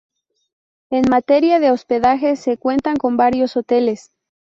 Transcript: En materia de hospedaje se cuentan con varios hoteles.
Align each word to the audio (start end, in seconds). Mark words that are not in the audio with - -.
En 0.89 1.03
materia 1.11 1.59
de 1.59 1.69
hospedaje 1.69 2.35
se 2.35 2.57
cuentan 2.57 2.95
con 2.95 3.17
varios 3.17 3.55
hoteles. 3.55 4.09